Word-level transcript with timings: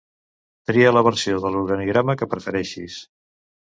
Tria 0.71 0.93
la 0.95 1.05
versió 1.09 1.43
de 1.45 1.53
l'organigrama 1.59 2.19
que 2.23 2.33
prefereixis. 2.35 3.03